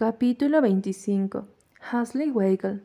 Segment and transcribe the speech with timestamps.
[0.00, 1.46] Capítulo 25
[1.90, 2.80] Hasley Weigel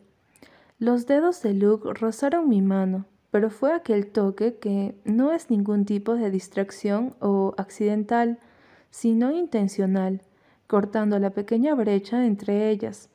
[0.79, 5.85] Los dedos de Luke rozaron mi mano, pero fue aquel toque que no es ningún
[5.85, 8.37] tipo de distracción o accidental,
[8.89, 10.23] sino intencional,
[10.67, 13.07] cortando la pequeña brecha entre ellas.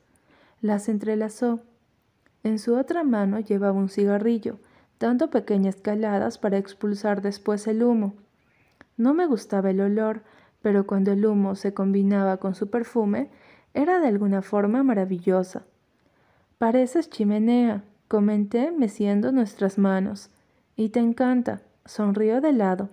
[0.62, 1.60] Las entrelazó.
[2.42, 4.60] En su otra mano llevaba un cigarrillo,
[4.98, 8.14] dando pequeñas caladas para expulsar después el humo.
[8.96, 10.22] No me gustaba el olor,
[10.62, 13.28] pero cuando el humo se combinaba con su perfume,
[13.74, 15.64] era de alguna forma maravillosa.
[16.58, 20.30] Pareces chimenea, comenté meciendo nuestras manos.
[20.76, 22.90] Y te encanta, sonrió de lado.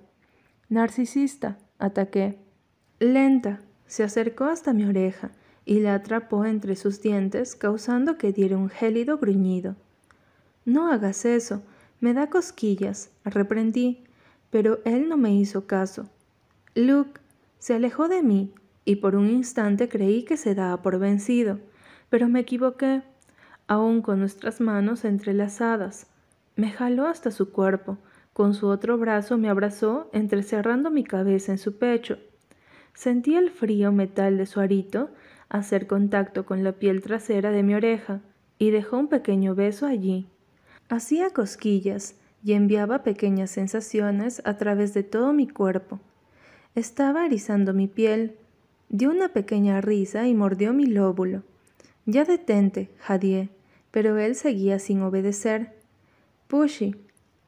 [0.70, 2.38] Narcisista, ataqué.
[3.00, 5.32] Lenta, se acercó hasta mi oreja
[5.66, 9.76] y la atrapó entre sus dientes, causando que diera un gélido gruñido.
[10.66, 11.62] No hagas eso,
[12.00, 14.04] me da cosquillas, reprendí,
[14.50, 16.10] pero él no me hizo caso.
[16.76, 17.20] Luke
[17.60, 18.54] se alejó de mí
[18.88, 21.60] y por un instante creí que se daba por vencido,
[22.10, 23.02] pero me equivoqué,
[23.68, 26.08] aún con nuestras manos entrelazadas.
[26.56, 27.98] Me jaló hasta su cuerpo,
[28.32, 32.18] con su otro brazo me abrazó, entrecerrando mi cabeza en su pecho.
[32.94, 35.10] Sentí el frío metal de su arito
[35.50, 38.22] hacer contacto con la piel trasera de mi oreja,
[38.58, 40.30] y dejó un pequeño beso allí.
[40.88, 46.00] Hacía cosquillas y enviaba pequeñas sensaciones a través de todo mi cuerpo.
[46.74, 48.38] Estaba erizando mi piel,
[48.90, 51.44] Dio una pequeña risa y mordió mi lóbulo.
[52.06, 53.50] Ya detente, Jadie,
[53.92, 55.74] pero él seguía sin obedecer.
[56.48, 56.96] Pushy.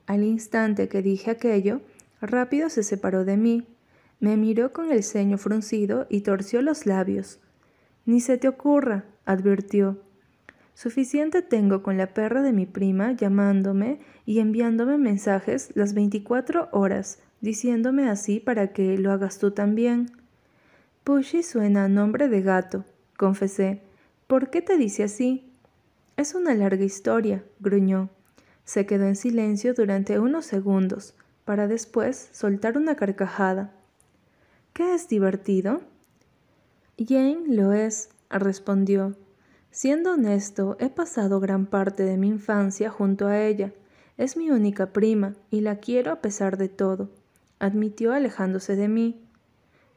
[0.06, 1.82] Al instante que dije aquello,
[2.20, 3.68] rápido se separó de mí.
[4.20, 7.40] Me miró con el ceño fruncido y torció los labios.
[8.06, 9.98] Ni se te ocurra, advirtió.
[10.74, 17.20] Suficiente tengo con la perra de mi prima llamándome y enviándome mensajes las veinticuatro horas,
[17.40, 20.12] diciéndome así para que lo hagas tú también.
[21.10, 22.86] Pushy suena a nombre de gato,
[23.18, 23.82] confesé.
[24.28, 25.52] ¿Por qué te dice así?
[26.18, 28.12] Es una larga historia, gruñó.
[28.64, 33.74] Se quedó en silencio durante unos segundos, para después soltar una carcajada.
[34.72, 35.82] ¿Qué es divertido?
[37.00, 39.16] Jane lo es, respondió.
[39.72, 43.74] Siendo honesto, he pasado gran parte de mi infancia junto a ella.
[44.18, 47.10] Es mi única prima y la quiero a pesar de todo,
[47.58, 49.26] admitió alejándose de mí.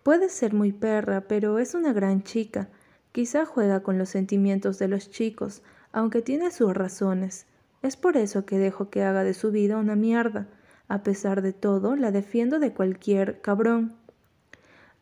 [0.03, 2.69] Puede ser muy perra, pero es una gran chica.
[3.13, 7.47] Quizá juega con los sentimientos de los chicos, aunque tiene sus razones.
[7.83, 10.49] Es por eso que dejo que haga de su vida una mierda.
[10.89, 13.95] A pesar de todo, la defiendo de cualquier cabrón.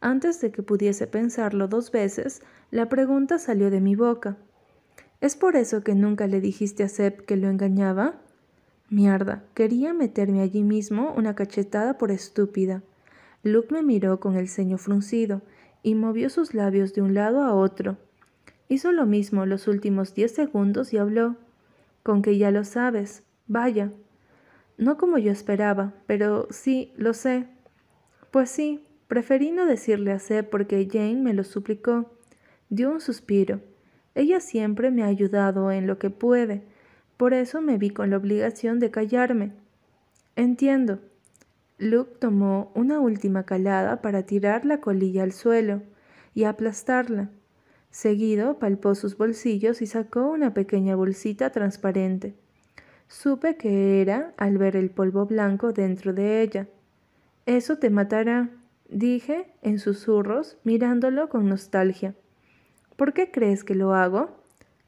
[0.01, 4.37] Antes de que pudiese pensarlo dos veces, la pregunta salió de mi boca.
[5.21, 8.15] ¿Es por eso que nunca le dijiste a Seb que lo engañaba?
[8.89, 12.83] Mierda, quería meterme allí mismo una cachetada por estúpida.
[13.43, 15.43] Luke me miró con el ceño fruncido
[15.83, 17.97] y movió sus labios de un lado a otro.
[18.69, 21.37] Hizo lo mismo los últimos diez segundos y habló.
[22.03, 23.25] Con que ya lo sabes.
[23.47, 23.93] Vaya.
[24.79, 27.47] No como yo esperaba, pero sí, lo sé.
[28.31, 32.11] Pues sí, preferí no decirle a Seb porque Jane me lo suplicó.
[32.69, 33.61] Dio un suspiro.
[34.15, 36.63] Ella siempre me ha ayudado en lo que puede.
[37.17, 39.53] Por eso me vi con la obligación de callarme.
[40.37, 41.01] Entiendo,
[41.81, 45.81] Luke tomó una última calada para tirar la colilla al suelo
[46.35, 47.31] y aplastarla.
[47.91, 52.35] Seguido palpó sus bolsillos y sacó una pequeña bolsita transparente.
[53.09, 56.69] Supe que era al ver el polvo blanco dentro de ella.
[57.47, 58.51] Eso te matará,
[58.91, 62.15] dije en susurros, mirándolo con nostalgia.
[62.97, 64.37] ¿Por qué crees que lo hago?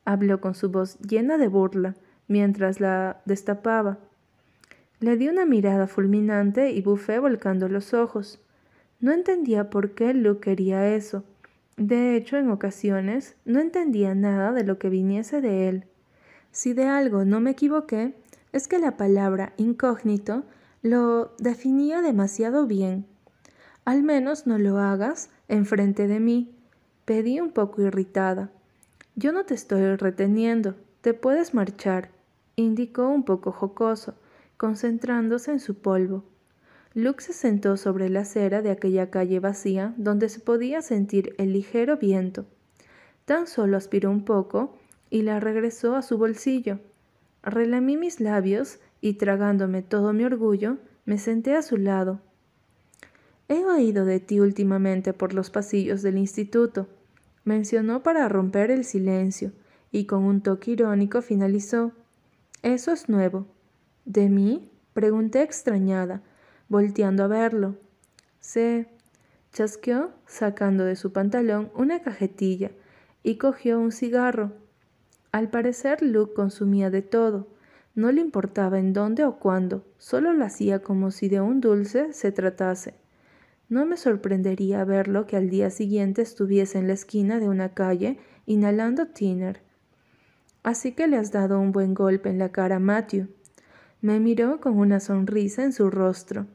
[0.05, 1.95] habló con su voz llena de burla,
[2.29, 3.99] mientras la destapaba.
[5.03, 8.39] Le di una mirada fulminante y bufé volcando los ojos.
[9.01, 11.25] No entendía por qué Luke quería eso.
[11.77, 15.87] De hecho, en ocasiones no entendía nada de lo que viniese de él.
[16.53, 18.15] Si de algo no me equivoqué,
[18.53, 20.45] es que la palabra incógnito
[20.83, 23.05] lo definía demasiado bien.
[23.85, 26.55] Al menos no lo hagas enfrente de mí,
[27.07, 28.53] pedí un poco irritada.
[29.17, 32.11] Yo no te estoy reteniendo, te puedes marchar,
[32.55, 34.15] indicó un poco jocoso
[34.63, 36.23] concentrándose en su polvo.
[36.95, 41.53] Luke se sentó sobre la acera de aquella calle vacía donde se podía sentir el
[41.53, 42.47] ligero viento.
[43.25, 44.79] Tan solo aspiró un poco
[45.11, 46.79] y la regresó a su bolsillo.
[47.43, 50.77] Relamí mis labios y tragándome todo mi orgullo,
[51.07, 52.21] me senté a su lado.
[53.49, 56.87] He oído de ti últimamente por los pasillos del instituto,
[57.45, 59.51] mencionó para romper el silencio,
[59.91, 61.91] y con un toque irónico finalizó.
[62.63, 63.49] Eso es nuevo.
[64.05, 64.71] ¿De mí?
[64.95, 66.23] pregunté extrañada,
[66.69, 67.77] volteando a verlo.
[68.41, 68.89] Se
[69.53, 72.73] chasqueó, sacando de su pantalón una cajetilla
[73.23, 74.53] y cogió un cigarro.
[75.31, 77.49] Al parecer Luke consumía de todo.
[77.95, 82.13] No le importaba en dónde o cuándo, solo lo hacía como si de un dulce
[82.13, 82.95] se tratase.
[83.69, 88.19] No me sorprendería verlo que al día siguiente estuviese en la esquina de una calle
[88.47, 89.61] inhalando tiner.
[90.63, 93.29] Así que le has dado un buen golpe en la cara a Matthew.
[94.03, 96.47] Me miró con una sonrisa en su rostro.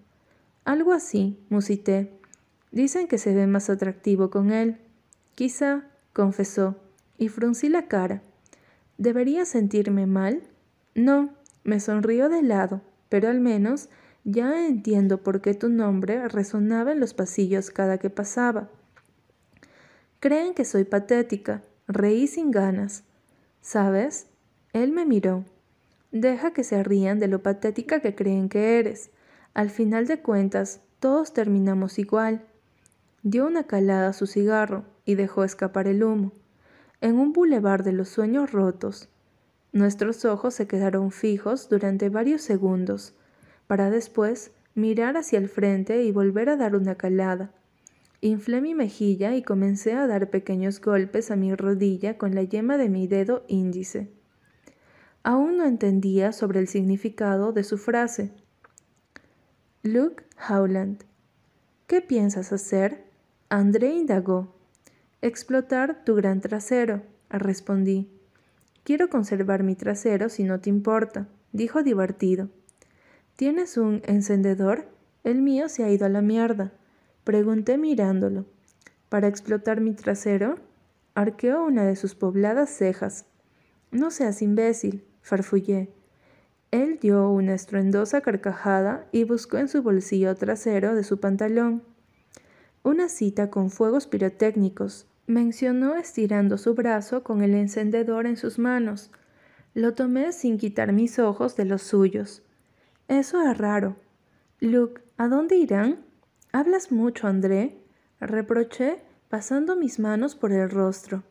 [0.66, 2.12] Algo así, musité.
[2.74, 4.78] Dicen que se ve más atractivo con él.
[5.34, 6.76] Quizá, confesó,
[7.18, 8.22] y fruncí la cara.
[8.98, 10.44] ¿Debería sentirme mal?
[10.94, 11.30] No,
[11.64, 13.88] me sonrió de lado, pero al menos
[14.26, 18.70] ya entiendo por qué tu nombre resonaba en los pasillos cada que pasaba.
[20.20, 23.06] Creen que soy patética, reí sin ganas.
[23.62, 24.28] ¿Sabes?
[24.74, 25.46] Él me miró.
[26.12, 29.12] Deja que se rían de lo patética que creen que eres.
[29.54, 32.45] Al final de cuentas, todos terminamos igual.
[33.24, 36.31] Dio una calada a su cigarro y dejó escapar el humo.
[37.01, 39.09] En un bulevar de los sueños rotos,
[39.71, 43.13] nuestros ojos se quedaron fijos durante varios segundos,
[43.68, 47.51] para después mirar hacia el frente y volver a dar una calada.
[48.21, 52.77] Inflé mi mejilla y comencé a dar pequeños golpes a mi rodilla con la yema
[52.77, 54.17] de mi dedo índice.
[55.27, 58.31] Aún no entendía sobre el significado de su frase.
[59.83, 61.03] Luke Howland,
[61.85, 63.03] ¿qué piensas hacer?
[63.50, 64.56] André indagó.
[65.21, 68.09] Explotar tu gran trasero, respondí.
[68.85, 72.47] Quiero conservar mi trasero si no te importa, dijo divertido.
[73.35, 74.88] ¿Tienes un encendedor?
[75.25, 76.71] El mío se ha ido a la mierda.
[77.25, 78.45] Pregunté mirándolo.
[79.09, 80.56] ¿Para explotar mi trasero?
[81.15, 83.25] Arqueó una de sus pobladas cejas.
[83.91, 85.89] No seas imbécil, farfullé.
[86.71, 91.83] Él dio una estruendosa carcajada y buscó en su bolsillo trasero de su pantalón
[92.88, 99.12] una cita con fuegos pirotécnicos, mencionó estirando su brazo con el encendedor en sus manos.
[99.74, 102.44] Lo tomé sin quitar mis ojos de los suyos.
[103.09, 103.97] Eso es raro.
[104.62, 106.06] Luke, ¿a dónde irán?
[106.53, 107.77] Hablas mucho, André,
[108.21, 111.24] reproché, pasando mis manos por el rostro.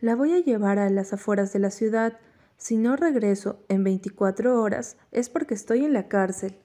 [0.00, 2.18] La voy a llevar a las afueras de la ciudad.
[2.60, 6.58] Si no regreso en veinticuatro horas es porque estoy en la cárcel.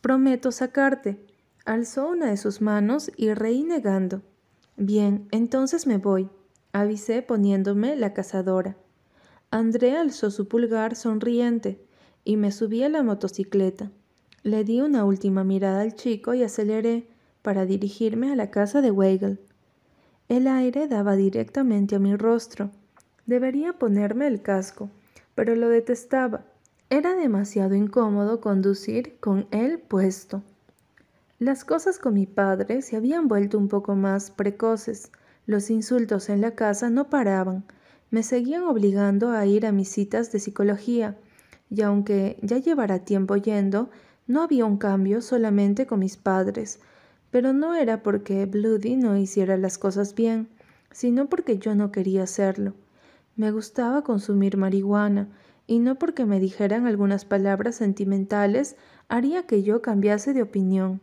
[0.00, 1.24] Prometo sacarte,
[1.66, 4.20] Alzó una de sus manos y reí negando.
[4.76, 6.28] Bien, entonces me voy,
[6.72, 8.76] avisé poniéndome la cazadora.
[9.50, 11.82] André alzó su pulgar sonriente
[12.22, 13.90] y me subí a la motocicleta.
[14.42, 17.08] Le di una última mirada al chico y aceleré
[17.40, 19.40] para dirigirme a la casa de Weigel.
[20.28, 22.70] El aire daba directamente a mi rostro.
[23.26, 24.90] Debería ponerme el casco,
[25.34, 26.44] pero lo detestaba.
[26.90, 30.42] Era demasiado incómodo conducir con él puesto.
[31.38, 35.10] Las cosas con mi padre se habían vuelto un poco más precoces.
[35.46, 37.64] Los insultos en la casa no paraban.
[38.10, 41.16] Me seguían obligando a ir a mis citas de psicología.
[41.70, 43.90] Y aunque ya llevara tiempo yendo,
[44.26, 46.78] no había un cambio solamente con mis padres.
[47.30, 50.48] Pero no era porque Bloody no hiciera las cosas bien,
[50.92, 52.74] sino porque yo no quería hacerlo.
[53.36, 55.28] Me gustaba consumir marihuana,
[55.66, 58.76] y no porque me dijeran algunas palabras sentimentales
[59.08, 61.00] haría que yo cambiase de opinión.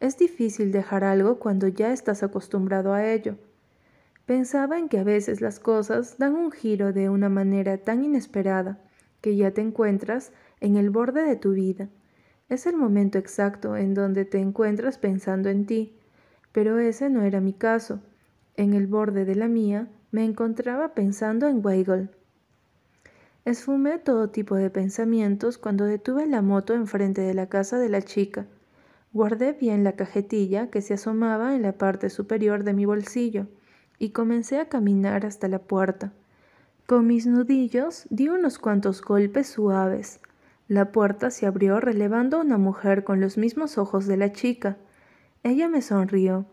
[0.00, 3.36] Es difícil dejar algo cuando ya estás acostumbrado a ello.
[4.26, 8.80] Pensaba en que a veces las cosas dan un giro de una manera tan inesperada
[9.20, 11.88] que ya te encuentras en el borde de tu vida.
[12.48, 15.98] Es el momento exacto en donde te encuentras pensando en ti,
[16.52, 18.00] pero ese no era mi caso.
[18.54, 22.10] En el borde de la mía me encontraba pensando en Weigel.
[23.44, 28.02] Esfumé todo tipo de pensamientos cuando detuve la moto enfrente de la casa de la
[28.02, 28.46] chica.
[29.12, 33.46] Guardé bien la cajetilla que se asomaba en la parte superior de mi bolsillo
[33.98, 36.12] y comencé a caminar hasta la puerta.
[36.86, 40.20] Con mis nudillos di unos cuantos golpes suaves.
[40.68, 44.76] La puerta se abrió relevando a una mujer con los mismos ojos de la chica.
[45.42, 46.46] Ella me sonrió.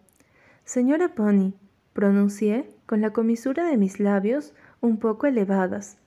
[0.64, 1.54] Señora Pony,
[1.94, 5.98] pronuncié con la comisura de mis labios un poco elevadas.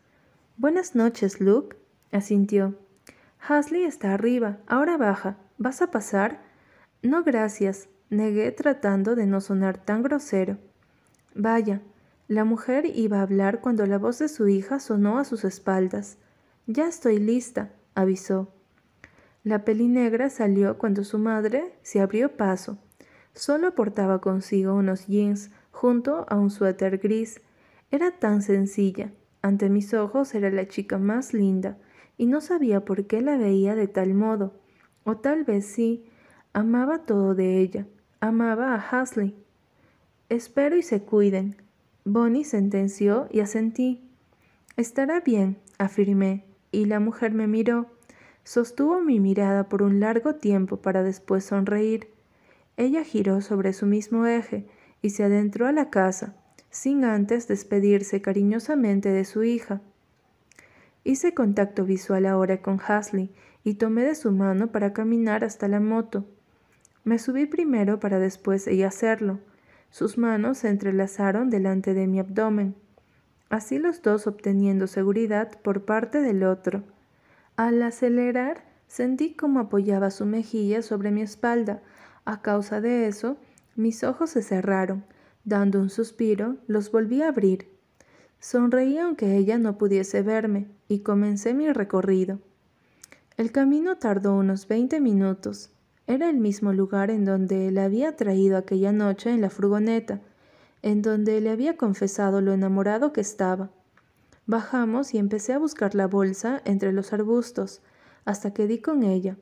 [0.57, 1.77] Buenas noches, Luke,
[2.13, 2.75] asintió.
[3.41, 5.37] Hasley está arriba, ahora baja.
[5.57, 6.41] ¿Vas a pasar?
[7.03, 10.59] No, gracias, negué tratando de no sonar tan grosero.
[11.35, 11.83] Vaya,
[12.29, 16.19] la mujer iba a hablar cuando la voz de su hija sonó a sus espaldas.
[16.67, 18.53] Ya estoy lista, avisó.
[19.45, 22.79] La pelinegra salió cuando su madre se abrió paso.
[23.33, 27.41] Solo portaba consigo unos jeans junto a un suéter gris.
[27.93, 29.13] Era tan sencilla.
[29.43, 31.79] Ante mis ojos era la chica más linda,
[32.17, 34.55] y no sabía por qué la veía de tal modo.
[35.05, 36.05] O tal vez sí,
[36.53, 37.87] amaba todo de ella,
[38.19, 39.37] amaba a Hasley.
[40.29, 41.55] Espero y se cuiden.
[42.05, 44.03] Bonnie sentenció y asentí.
[44.77, 47.87] Estará bien, afirmé, y la mujer me miró.
[48.43, 52.09] Sostuvo mi mirada por un largo tiempo para después sonreír.
[52.77, 54.67] Ella giró sobre su mismo eje
[55.03, 56.35] y se adentró a la casa,
[56.71, 59.81] sin antes despedirse cariñosamente de su hija.
[61.05, 63.31] Hice contacto visual ahora con Hasley
[63.65, 66.27] y tomé de su mano para caminar hasta la moto.
[67.05, 69.41] Me subí primero para después ella hacerlo.
[69.91, 72.75] Sus manos se entrelazaron delante de mi abdomen,
[73.49, 76.83] así los dos obteniendo seguridad por parte del otro.
[77.57, 81.83] Al acelerar, sentí cómo apoyaba su mejilla sobre mi espalda.
[82.25, 83.39] A causa de eso,
[83.79, 85.05] mis ojos se cerraron.
[85.45, 87.69] Dando un suspiro, los volví a abrir.
[88.41, 92.41] Sonreí aunque ella no pudiese verme, y comencé mi recorrido.
[93.37, 95.71] El camino tardó unos veinte minutos.
[96.09, 100.21] Era el mismo lugar en donde le había traído aquella noche en la furgoneta,
[100.83, 103.71] en donde le había confesado lo enamorado que estaba.
[104.47, 107.81] Bajamos y empecé a buscar la bolsa entre los arbustos,
[108.25, 109.37] hasta que di con ella.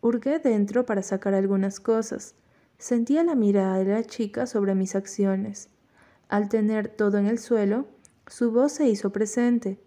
[0.00, 2.34] Hurgué dentro para sacar algunas cosas.
[2.78, 5.70] Sentía la mirada de la chica sobre mis acciones.
[6.28, 7.86] Al tener todo en el suelo,
[8.26, 9.78] su voz se hizo presente.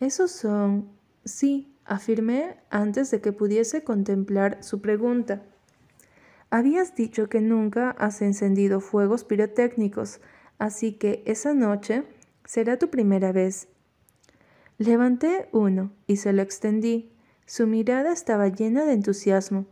[0.00, 0.88] Esos son...
[1.24, 5.42] Sí, afirmé antes de que pudiese contemplar su pregunta.
[6.50, 10.20] Habías dicho que nunca has encendido fuegos pirotécnicos,
[10.58, 12.04] así que esa noche
[12.44, 13.68] será tu primera vez.
[14.78, 17.12] Levanté uno y se lo extendí.
[17.46, 19.66] Su mirada estaba llena de entusiasmo.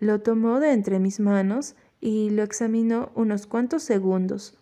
[0.00, 4.58] Lo tomó de entre mis manos y lo examinó unos cuantos segundos.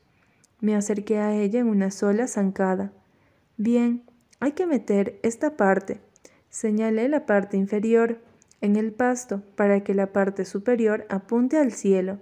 [0.60, 2.92] Me acerqué a ella en una sola zancada.
[3.56, 4.02] Bien,
[4.40, 6.00] hay que meter esta parte,
[6.54, 8.20] Señalé la parte inferior
[8.60, 12.20] en el pasto para que la parte superior apunte al cielo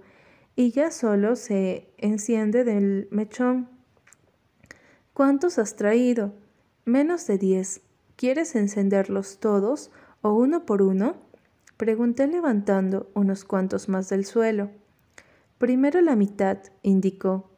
[0.55, 3.69] y ya solo se enciende del mechón.
[5.13, 6.33] ¿Cuántos has traído?
[6.83, 7.81] Menos de diez.
[8.15, 9.91] ¿Quieres encenderlos todos
[10.23, 11.15] o uno por uno?
[11.77, 14.71] Pregunté levantando unos cuantos más del suelo.
[15.63, 17.49] Primero la mitad, indicó.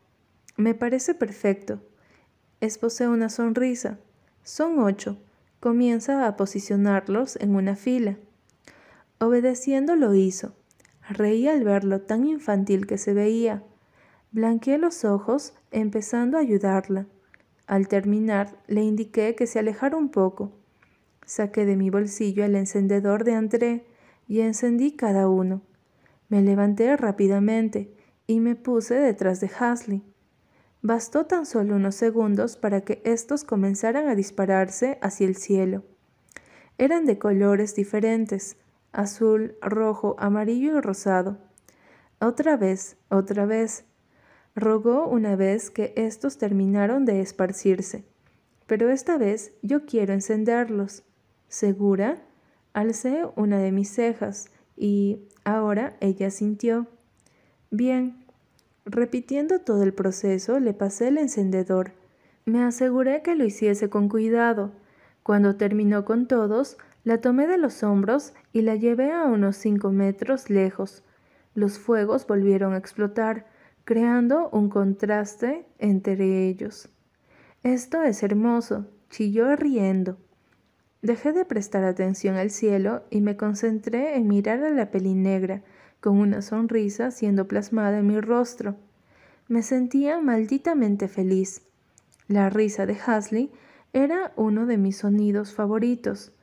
[0.57, 1.81] Me parece perfecto.
[2.62, 3.97] Esbocé una sonrisa.
[4.43, 5.17] Son ocho
[5.59, 8.17] comienza a posicionarlos en una fila.
[9.17, 10.53] Obedeciendo lo hizo.
[11.09, 13.63] Reí al verlo tan infantil que se veía.
[14.31, 17.07] Blanqueé los ojos, empezando a ayudarla.
[17.65, 20.51] Al terminar, le indiqué que se alejara un poco.
[21.25, 23.88] Saqué de mi bolsillo el encendedor de André
[24.27, 25.63] y encendí cada uno.
[26.29, 27.94] Me levanté rápidamente
[28.27, 30.03] y me puse detrás de Hasley.
[30.82, 35.84] Bastó tan solo unos segundos para que estos comenzaran a dispararse hacia el cielo.
[36.77, 38.58] Eran de colores diferentes,
[38.91, 41.38] azul, rojo, amarillo y rosado.
[42.20, 43.86] Otra vez, otra vez.
[44.55, 48.05] Rogó una vez que estos terminaron de esparcirse.
[48.67, 51.03] Pero esta vez yo quiero encenderlos.
[51.48, 52.24] ¿Segura?
[52.74, 56.88] Alcé una de mis cejas y ahora ella sintió.
[57.72, 58.25] Bien,
[58.86, 61.94] Repitiendo todo el proceso, le pasé el encendedor.
[62.46, 64.74] Me aseguré que lo hiciese con cuidado.
[65.24, 69.91] Cuando terminó con todos, la tomé de los hombros y la llevé a unos cinco
[69.91, 71.03] metros lejos.
[71.55, 73.48] Los fuegos volvieron a explotar,
[73.86, 76.89] creando un contraste entre ellos.
[77.63, 80.17] Esto es hermoso, chilló riendo.
[81.05, 85.62] Dejé de prestar atención al cielo y me concentré en mirar a la pelinegra,
[86.00, 88.75] con una sonrisa siendo plasmada en mi rostro.
[89.47, 91.62] Me sentía malditamente feliz.
[92.27, 93.51] La risa de Hasley
[93.93, 96.33] era uno de mis sonidos favoritos.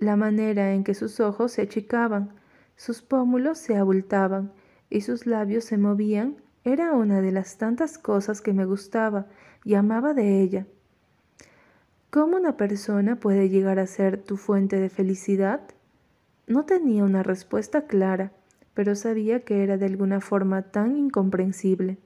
[0.00, 2.32] La manera en que sus ojos se achicaban,
[2.74, 4.50] sus pómulos se abultaban
[4.90, 9.28] y sus labios se movían era una de las tantas cosas que me gustaba
[9.62, 10.66] y amaba de ella.
[12.10, 15.60] ¿Cómo una persona puede llegar a ser tu fuente de felicidad?
[16.46, 18.32] No tenía una respuesta clara,
[18.72, 21.98] pero sabía que era de alguna forma tan incomprensible.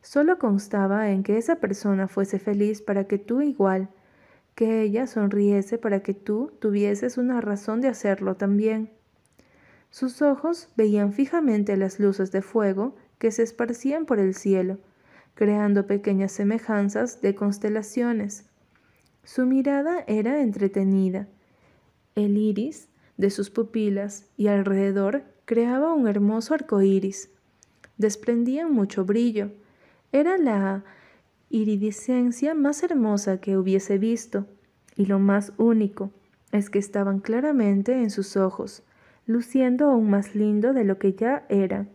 [0.00, 3.90] Solo constaba en que esa persona fuese feliz para que tú igual,
[4.54, 8.88] que ella sonriese para que tú tuvieses una razón de hacerlo también.
[9.90, 14.78] Sus ojos veían fijamente las luces de fuego que se esparcían por el cielo,
[15.34, 18.49] creando pequeñas semejanzas de constelaciones.
[19.24, 21.28] Su mirada era entretenida.
[22.14, 27.30] El iris de sus pupilas y alrededor creaba un hermoso arco iris.
[27.98, 29.52] Desprendían mucho brillo.
[30.10, 30.84] Era la
[31.50, 34.46] iridescencia más hermosa que hubiese visto,
[34.96, 36.10] y lo más único
[36.52, 38.82] es que estaban claramente en sus ojos,
[39.26, 41.86] luciendo aún más lindo de lo que ya era,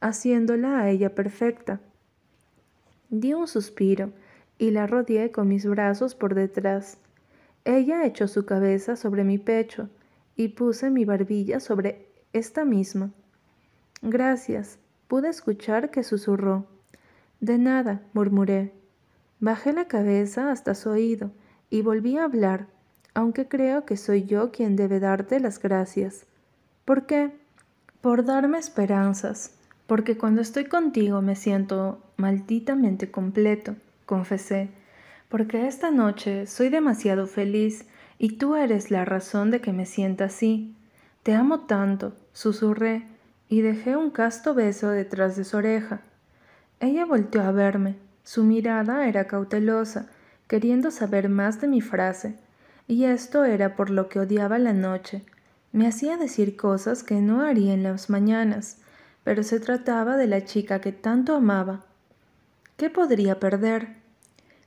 [0.00, 1.80] haciéndola a ella perfecta.
[3.10, 4.12] Di un suspiro
[4.60, 6.98] y la rodeé con mis brazos por detrás.
[7.64, 9.88] Ella echó su cabeza sobre mi pecho
[10.36, 13.10] y puse mi barbilla sobre esta misma.
[14.02, 16.66] Gracias, pude escuchar que susurró.
[17.40, 18.74] De nada, murmuré.
[19.40, 21.30] Bajé la cabeza hasta su oído
[21.70, 22.66] y volví a hablar,
[23.14, 26.26] aunque creo que soy yo quien debe darte las gracias.
[26.84, 27.32] ¿Por qué?
[28.02, 29.54] Por darme esperanzas,
[29.86, 33.74] porque cuando estoy contigo me siento malditamente completo,
[34.10, 34.70] confesé,
[35.28, 37.86] porque esta noche soy demasiado feliz
[38.18, 40.74] y tú eres la razón de que me sienta así.
[41.22, 43.06] Te amo tanto, susurré,
[43.48, 46.00] y dejé un casto beso detrás de su oreja.
[46.80, 47.98] Ella volteó a verme.
[48.24, 50.08] Su mirada era cautelosa,
[50.48, 52.34] queriendo saber más de mi frase,
[52.88, 55.22] y esto era por lo que odiaba la noche.
[55.70, 58.78] Me hacía decir cosas que no haría en las mañanas,
[59.22, 61.84] pero se trataba de la chica que tanto amaba.
[62.76, 63.99] ¿Qué podría perder?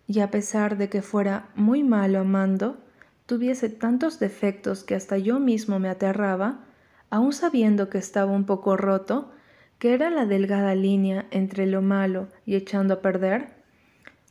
[0.07, 2.77] Y a pesar de que fuera muy malo amando,
[3.25, 6.65] tuviese tantos defectos que hasta yo mismo me aterraba,
[7.10, 9.31] aun sabiendo que estaba un poco roto,
[9.79, 13.50] que era la delgada línea entre lo malo y echando a perder,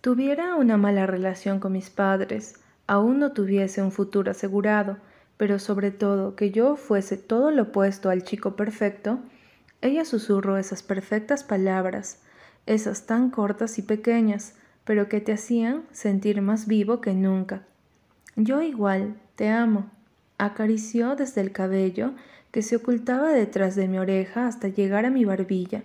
[0.00, 4.98] tuviera una mala relación con mis padres, aún no tuviese un futuro asegurado,
[5.36, 9.20] pero sobre todo que yo fuese todo lo opuesto al chico perfecto,
[9.80, 12.22] ella susurró esas perfectas palabras,
[12.66, 17.62] esas tan cortas y pequeñas, pero que te hacían sentir más vivo que nunca.
[18.36, 19.90] Yo igual, te amo.
[20.38, 22.12] Acarició desde el cabello
[22.50, 25.82] que se ocultaba detrás de mi oreja hasta llegar a mi barbilla,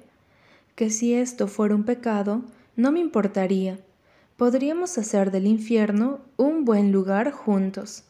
[0.76, 2.44] que si esto fuera un pecado,
[2.76, 3.80] no me importaría.
[4.36, 8.04] Podríamos hacer del infierno un buen lugar juntos.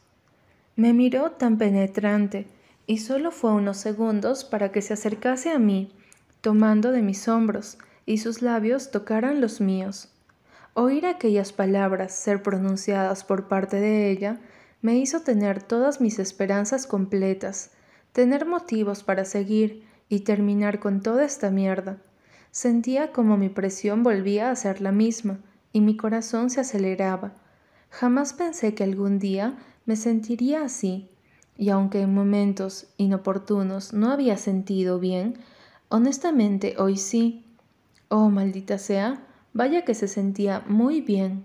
[0.76, 2.48] Me miró tan penetrante,
[2.86, 5.92] y solo fue unos segundos para que se acercase a mí,
[6.42, 10.10] tomando de mis hombros, y sus labios tocaran los míos.
[10.80, 14.40] Oír aquellas palabras ser pronunciadas por parte de ella
[14.84, 17.72] me hizo tener todas mis esperanzas completas,
[18.12, 21.98] tener motivos para seguir y terminar con toda esta mierda.
[22.52, 25.40] Sentía como mi presión volvía a ser la misma
[25.74, 27.34] y mi corazón se aceleraba.
[27.90, 31.10] Jamás pensé que algún día me sentiría así,
[31.58, 35.40] y aunque en momentos inoportunos no había sentido bien,
[35.90, 37.48] honestamente hoy sí.
[38.10, 39.27] Oh, maldita sea,
[39.58, 41.44] vaya que se sentía muy bien.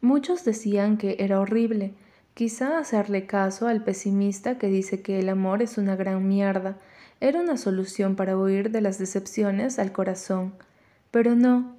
[0.00, 1.94] Muchos decían que era horrible,
[2.36, 6.76] Quizá hacerle caso al pesimista que dice que el amor es una gran mierda
[7.18, 10.52] era una solución para huir de las decepciones al corazón.
[11.10, 11.76] Pero no.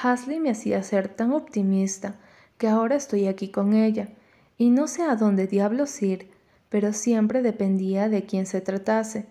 [0.00, 2.14] Hasley me hacía ser tan optimista
[2.58, 4.08] que ahora estoy aquí con ella,
[4.56, 6.30] y no sé a dónde diablos ir,
[6.68, 9.26] pero siempre dependía de quién se tratase,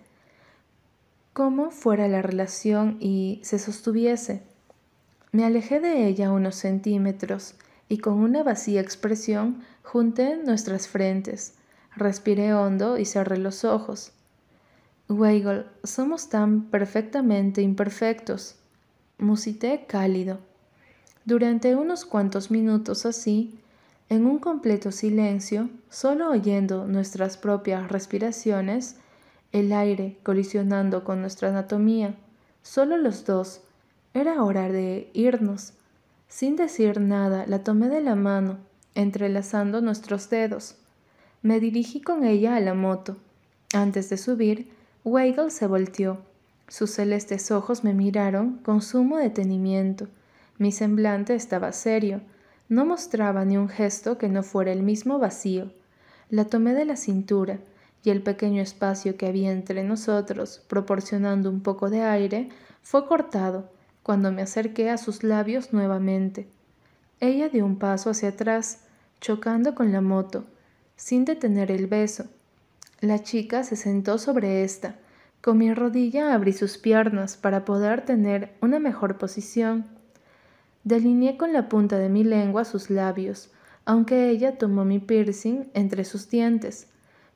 [1.31, 4.41] cómo fuera la relación y se sostuviese.
[5.31, 7.55] Me alejé de ella unos centímetros,
[7.89, 11.53] y con una vacía expresión Junté nuestras frentes,
[11.95, 14.11] respiré hondo y cerré los ojos.
[15.07, 18.57] Weigel, somos tan perfectamente imperfectos.
[19.17, 20.39] Musité cálido.
[21.23, 23.57] Durante unos cuantos minutos así,
[24.09, 28.97] en un completo silencio, solo oyendo nuestras propias respiraciones,
[29.53, 32.13] el aire colisionando con nuestra anatomía,
[32.61, 33.61] solo los dos,
[34.17, 35.73] era hora de irnos.
[36.27, 38.57] Sin decir nada, la tomé de la mano
[38.95, 40.75] entrelazando nuestros dedos.
[41.43, 43.15] Me dirigí con ella a la moto.
[43.73, 44.71] Antes de subir,
[45.05, 46.17] Weigel se volteó.
[46.67, 50.07] Sus celestes ojos me miraron con sumo detenimiento.
[50.57, 52.21] Mi semblante estaba serio.
[52.69, 55.71] No mostraba ni un gesto que no fuera el mismo vacío.
[56.31, 57.59] La tomé de la cintura,
[58.03, 62.49] y el pequeño espacio que había entre nosotros, proporcionando un poco de aire,
[62.81, 63.69] fue cortado
[64.07, 66.47] cuando me acerqué a sus labios nuevamente.
[67.19, 68.85] Ella dio un paso hacia atrás,
[69.19, 70.45] chocando con la moto,
[70.95, 72.23] sin detener el beso.
[73.01, 74.95] La chica se sentó sobre esta.
[75.41, 79.87] Con mi rodilla abrí sus piernas para poder tener una mejor posición.
[80.85, 83.51] Delineé con la punta de mi lengua sus labios,
[83.83, 86.87] aunque ella tomó mi piercing entre sus dientes,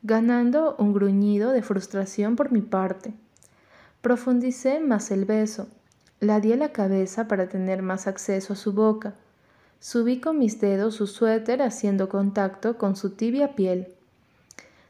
[0.03, 3.13] ganando un gruñido de frustración por mi parte.
[4.01, 5.67] Profundicé más el beso,
[6.21, 9.15] la di la cabeza para tener más acceso a su boca.
[9.79, 13.87] Subí con mis dedos su suéter haciendo contacto con su tibia piel.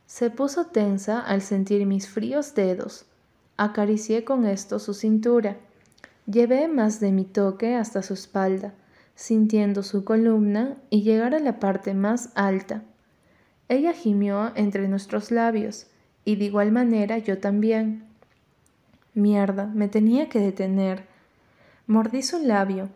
[0.05, 3.05] Se puso tensa al sentir mis fríos dedos.
[3.55, 5.55] Acaricié con esto su cintura.
[6.25, 8.73] Llevé más de mi toque hasta su espalda,
[9.15, 12.83] sintiendo su columna y llegar a la parte más alta.
[13.69, 15.87] Ella gimió entre nuestros labios,
[16.25, 18.03] y de igual manera yo también.
[19.13, 21.10] Mierda, me tenía que detener.
[21.91, 22.87] Mordí su labio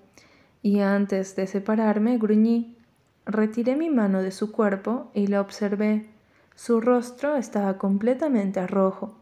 [0.62, 2.78] y antes de separarme gruñí.
[3.26, 6.06] Retiré mi mano de su cuerpo y la observé.
[6.56, 9.18] Su rostro estaba completamente rojo,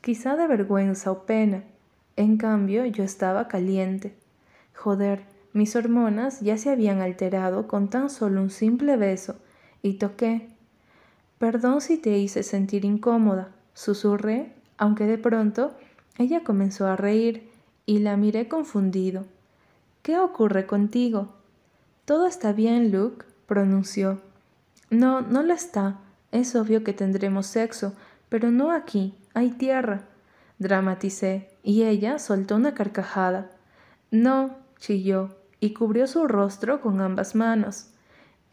[0.00, 1.64] quizá de vergüenza o pena.
[2.16, 4.14] En cambio, yo estaba caliente.
[4.74, 9.36] Joder, mis hormonas ya se habían alterado con tan solo un simple beso,
[9.82, 10.48] y toqué.
[11.38, 15.74] Perdón si te hice sentir incómoda, susurré, aunque de pronto
[16.16, 17.49] ella comenzó a reír
[17.90, 19.24] y la miré confundido.
[20.04, 21.34] ¿Qué ocurre contigo?
[22.04, 24.20] Todo está bien, Luke, pronunció.
[24.90, 25.98] No, no lo está.
[26.30, 27.94] Es obvio que tendremos sexo,
[28.28, 30.02] pero no aquí, hay tierra.
[30.60, 33.50] Dramaticé, y ella soltó una carcajada.
[34.12, 37.88] No, chilló, y cubrió su rostro con ambas manos.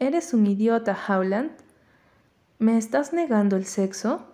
[0.00, 1.52] ¿Eres un idiota, Howland?
[2.58, 4.26] ¿Me estás negando el sexo?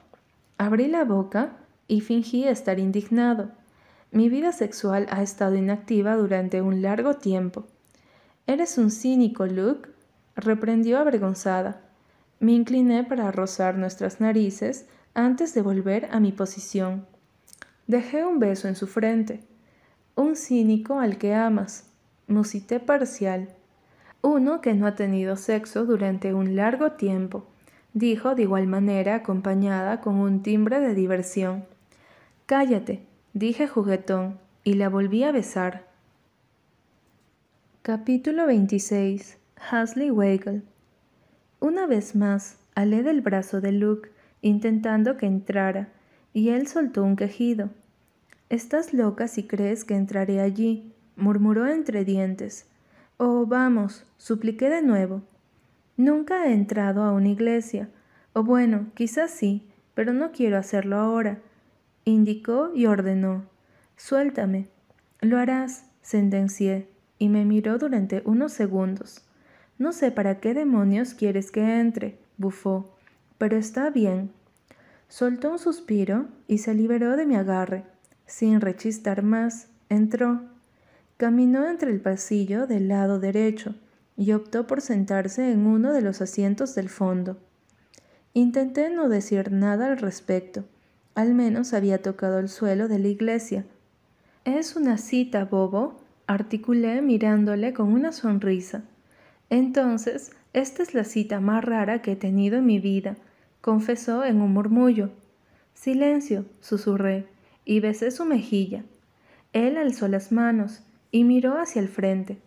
[0.56, 3.50] Abrí la boca y fingí estar indignado.
[4.14, 7.64] Mi vida sexual ha estado inactiva durante un largo tiempo.
[8.46, 9.90] Eres un cínico, Luke,
[10.36, 11.80] reprendió avergonzada.
[12.38, 17.06] Me incliné para rozar nuestras narices antes de volver a mi posición.
[17.88, 19.40] Dejé un beso en su frente.
[20.14, 21.90] Un cínico al que amas,
[22.28, 23.48] musité parcial.
[24.22, 27.48] Uno que no ha tenido sexo durante un largo tiempo,
[27.94, 31.64] dijo de igual manera acompañada con un timbre de diversión.
[32.46, 35.88] Cállate, dije juguetón, y la volví a besar.
[37.82, 39.38] Capítulo 26.
[39.56, 40.62] Hasley Weigel.
[41.58, 45.88] Una vez más, alé del brazo de Luke, intentando que entrara,
[46.32, 47.70] y él soltó un quejido.
[48.50, 52.68] Estás loca si crees que entraré allí, murmuró entre dientes.
[53.16, 55.22] Oh, vamos, supliqué de nuevo.
[55.96, 57.88] Nunca he entrado a una iglesia,
[58.32, 61.40] o bueno, quizás sí, pero no quiero hacerlo ahora.
[62.04, 63.46] Indicó y ordenó.
[63.96, 64.68] Suéltame.
[65.20, 66.88] Lo harás, sentencié,
[67.18, 69.22] y me miró durante unos segundos.
[69.78, 72.94] No sé para qué demonios quieres que entre, bufó,
[73.38, 74.30] pero está bien.
[75.08, 77.84] Soltó un suspiro y se liberó de mi agarre.
[78.26, 80.42] Sin rechistar más, entró.
[81.16, 83.74] Caminó entre el pasillo del lado derecho
[84.16, 87.38] y optó por sentarse en uno de los asientos del fondo.
[88.32, 90.64] Intenté no decir nada al respecto.
[91.14, 93.64] Al menos había tocado el suelo de la iglesia.
[94.44, 98.82] Es una cita, Bobo, articulé mirándole con una sonrisa.
[99.48, 103.16] Entonces, esta es la cita más rara que he tenido en mi vida,
[103.60, 105.10] confesó en un murmullo.
[105.74, 107.26] Silencio, susurré,
[107.64, 108.84] y besé su mejilla.
[109.52, 112.38] Él alzó las manos y miró hacia el frente.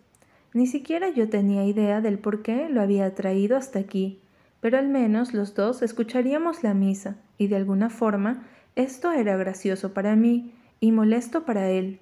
[0.53, 4.19] Ni siquiera yo tenía idea del por qué lo había traído hasta aquí,
[4.59, 8.45] pero al menos los dos escucharíamos la misa, y de alguna forma
[8.77, 11.99] esto era gracioso para mí y molesto para él.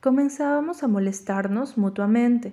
[0.00, 2.52] Comenzábamos a molestarnos mutuamente.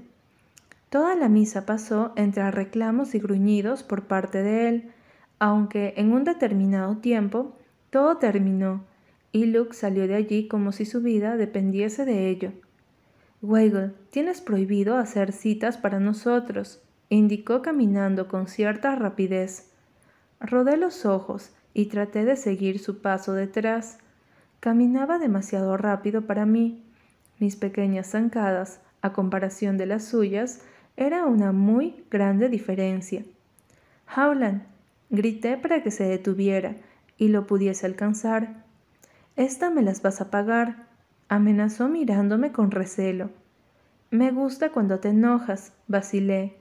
[0.90, 4.92] Toda la misa pasó entre reclamos y gruñidos por parte de él,
[5.38, 7.56] aunque en un determinado tiempo
[7.92, 8.84] todo terminó,
[9.32, 12.54] y Luke salió de allí como si su vida dependiese de ello.
[13.44, 19.70] Weigel, tienes prohibido hacer citas para nosotros, indicó caminando con cierta rapidez.
[20.40, 23.98] Rodé los ojos y traté de seguir su paso detrás.
[24.60, 26.84] Caminaba demasiado rápido para mí.
[27.40, 30.62] Mis pequeñas zancadas, a comparación de las suyas,
[30.96, 33.24] era una muy grande diferencia.
[34.16, 34.64] Howland,
[35.10, 36.76] grité para que se detuviera
[37.18, 38.64] y lo pudiese alcanzar.
[39.36, 40.88] Esta me las vas a pagar,
[41.28, 43.30] amenazó mirándome con recelo.
[44.12, 46.56] Me gusta cuando te enojas, vacilé.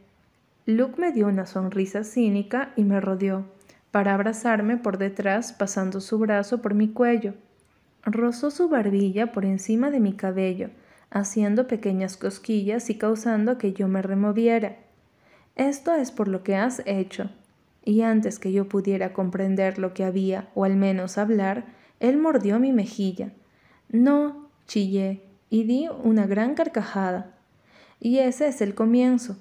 [0.64, 3.44] Luke me dio una sonrisa cínica y me rodeó,
[3.92, 7.34] para abrazarme por detrás pasando su brazo por mi cuello.
[8.04, 10.70] Rozó su barbilla por encima de mi cabello,
[11.10, 14.78] haciendo pequeñas cosquillas y causando que yo me removiera.
[15.54, 17.30] Esto es por lo que has hecho.
[17.84, 21.66] Y antes que yo pudiera comprender lo que había, o al menos hablar,
[22.00, 23.32] él mordió mi mejilla.
[23.90, 27.34] No, chillé, y di una gran carcajada.
[28.00, 29.36] Y ese es el comienzo.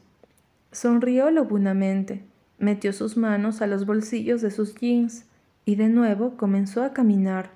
[0.71, 2.23] Sonrió lobunamente,
[2.61, 5.25] metió sus manos a los bolsillos de sus jeans
[5.65, 7.51] y de nuevo comenzó a caminar.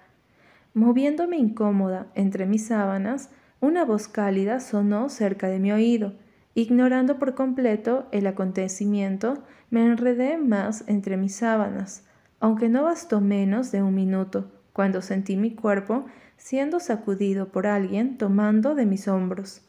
[0.74, 3.30] Moviéndome incómoda entre mis sábanas,
[3.62, 6.14] una voz cálida sonó cerca de mi oído.
[6.54, 12.04] Ignorando por completo el acontecimiento, me enredé más entre mis sábanas,
[12.40, 16.06] aunque no bastó menos de un minuto, cuando sentí mi cuerpo
[16.38, 19.62] siendo sacudido por alguien tomando de mis hombros.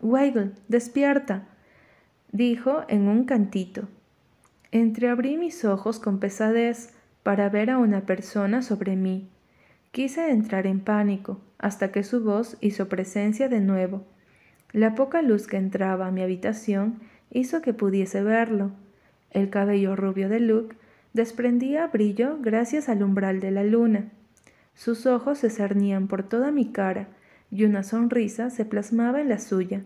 [0.00, 1.46] Weigel, despierta,
[2.32, 3.88] dijo en un cantito.
[4.74, 9.28] Entreabrí mis ojos con pesadez para ver a una persona sobre mí.
[9.92, 14.04] Quise entrar en pánico hasta que su voz hizo presencia de nuevo.
[14.72, 16.98] La poca luz que entraba a mi habitación
[17.30, 18.72] hizo que pudiese verlo.
[19.30, 20.74] El cabello rubio de Luke
[21.12, 24.10] desprendía brillo gracias al umbral de la luna.
[24.74, 27.06] Sus ojos se cernían por toda mi cara
[27.48, 29.84] y una sonrisa se plasmaba en la suya.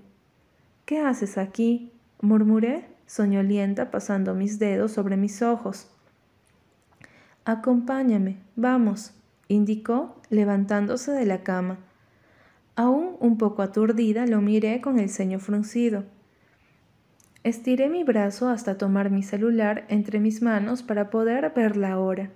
[0.87, 1.93] ¿Qué haces aquí?
[2.23, 5.89] murmuré, soñolienta, pasando mis dedos sobre mis ojos.
[7.45, 9.15] Acompáñame, vamos,
[9.49, 11.79] indicó, levantándose de la cama.
[12.77, 16.05] Aún un poco aturdida, lo miré con el ceño fruncido.
[17.43, 22.31] Estiré mi brazo hasta tomar mi celular entre mis manos para poder ver la hora.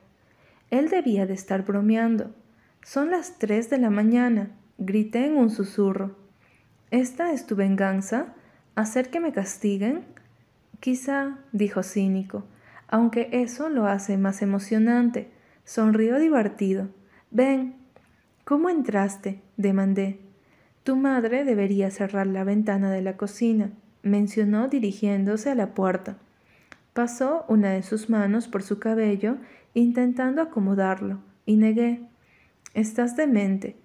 [0.70, 2.35] Él debía de estar bromeando.
[2.82, 6.16] Son las tres de la mañana, grité en un susurro.
[6.90, 8.35] ¿Esta es tu venganza?
[8.74, 10.04] ¿Hacer que me castiguen?
[10.82, 12.44] Quizá, dijo cínico,
[12.88, 15.30] aunque eso lo hace más emocionante.
[15.64, 16.88] Sonrió divertido.
[17.30, 17.76] Ven.
[18.44, 19.40] ¿Cómo entraste?
[19.56, 20.18] demandé.
[20.82, 23.70] Tu madre debería cerrar la ventana de la cocina
[24.02, 26.18] mencionó dirigiéndose a la puerta.
[26.92, 29.36] Pasó una de sus manos por su cabello,
[29.74, 32.02] intentando acomodarlo, y negué.
[32.74, 33.76] Estás demente.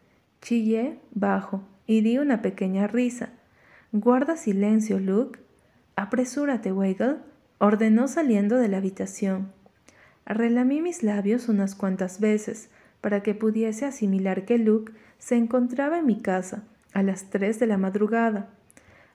[0.42, 3.30] Chillé bajo y di una pequeña risa.
[3.92, 5.40] Guarda silencio, Luke.
[5.98, 7.18] Apresúrate, Weigel,
[7.58, 9.52] ordenó saliendo de la habitación.
[10.26, 12.70] Relamí mis labios unas cuantas veces
[13.02, 17.68] para que pudiese asimilar que Luke se encontraba en mi casa a las tres de
[17.68, 18.48] la madrugada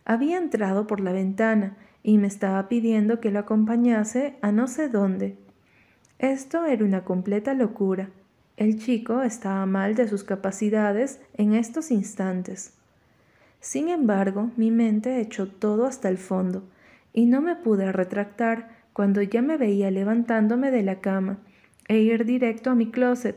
[0.04, 4.88] había entrado por la ventana y me estaba pidiendo que lo acompañase a no sé
[4.88, 5.36] dónde.
[6.18, 8.10] Esto era una completa locura.
[8.56, 12.74] El chico estaba mal de sus capacidades en estos instantes.
[13.60, 16.64] Sin embargo, mi mente echó todo hasta el fondo,
[17.12, 21.38] y no me pude retractar cuando ya me veía levantándome de la cama
[21.88, 23.36] e ir directo a mi closet.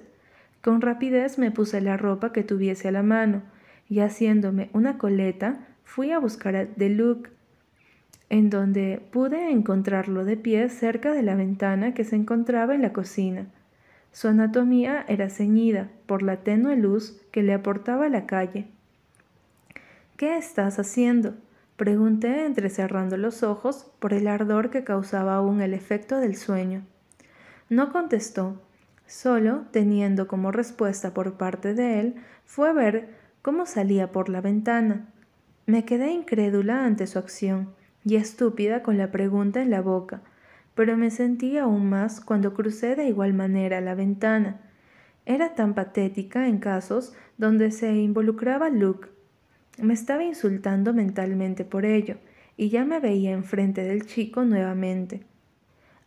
[0.61, 3.43] Con rapidez me puse la ropa que tuviese a la mano,
[3.87, 6.89] y haciéndome una coleta, fui a buscar a The
[8.29, 12.91] en donde pude encontrarlo de pie cerca de la ventana que se encontraba en la
[12.91, 13.45] cocina.
[14.11, 18.65] Su anatomía era ceñida por la tenue luz que le aportaba la calle.
[20.17, 21.35] ¿Qué estás haciendo?
[21.77, 26.85] Pregunté entrecerrando los ojos por el ardor que causaba aún el efecto del sueño.
[27.69, 28.61] No contestó,
[29.05, 33.09] solo, teniendo como respuesta por parte de él, fue ver
[33.41, 35.07] cómo salía por la ventana,
[35.67, 40.21] me quedé incrédula ante su acción y estúpida con la pregunta en la boca,
[40.75, 44.61] pero me sentí aún más cuando crucé de igual manera la ventana.
[45.25, 49.09] Era tan patética en casos donde se involucraba Luke.
[49.81, 52.17] Me estaba insultando mentalmente por ello,
[52.57, 55.21] y ya me veía enfrente del chico nuevamente.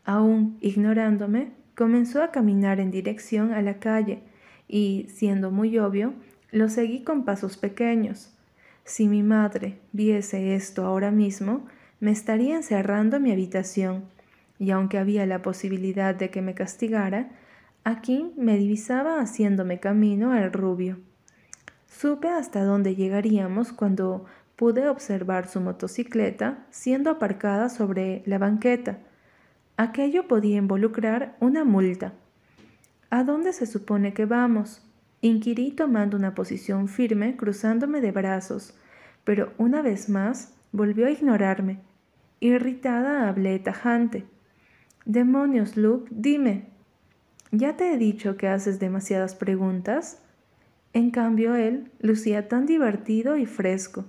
[0.04, 4.22] Aún ignorándome, comenzó a caminar en dirección a la calle,
[4.66, 6.14] y, siendo muy obvio,
[6.50, 8.34] lo seguí con pasos pequeños.
[8.84, 11.66] Si mi madre viese esto ahora mismo,
[12.00, 14.04] me estaría encerrando en mi habitación,
[14.58, 17.30] y aunque había la posibilidad de que me castigara,
[17.84, 20.98] aquí me divisaba haciéndome camino al rubio.
[21.88, 28.98] Supe hasta dónde llegaríamos cuando pude observar su motocicleta siendo aparcada sobre la banqueta.
[29.76, 32.12] Aquello podía involucrar una multa.
[33.10, 34.82] ¿A dónde se supone que vamos?
[35.20, 38.76] Inquirí tomando una posición firme, cruzándome de brazos,
[39.24, 41.80] pero una vez más volvió a ignorarme.
[42.40, 44.26] Irritada hablé tajante.
[45.04, 46.68] Demonios, Luke, dime.
[47.50, 50.22] ¿Ya te he dicho que haces demasiadas preguntas?
[50.92, 54.04] En cambio él lucía tan divertido y fresco.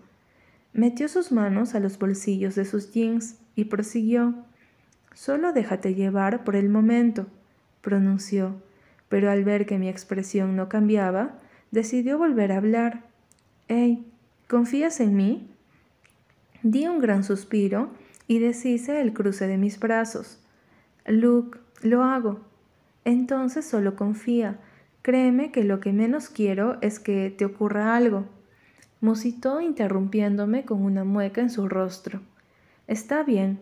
[0.74, 4.36] Metió sus manos a los bolsillos de sus jeans y prosiguió.
[5.14, 7.28] Solo déjate llevar por el momento,
[7.82, 8.56] pronunció
[9.10, 11.34] pero al ver que mi expresión no cambiaba,
[11.72, 13.04] decidió volver a hablar.
[13.68, 14.06] Hey,
[14.48, 15.50] ¿confías en mí?
[16.62, 17.90] Di un gran suspiro
[18.28, 20.40] y deshice el cruce de mis brazos.
[21.06, 22.42] Luke, lo hago.
[23.04, 24.60] Entonces solo confía.
[25.02, 28.26] Créeme que lo que menos quiero es que te ocurra algo.
[29.02, 32.22] Musitó interrumpiéndome con una mueca en su rostro.
[32.88, 33.62] Está bien.